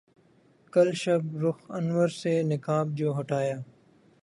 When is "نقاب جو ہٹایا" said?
2.43-3.57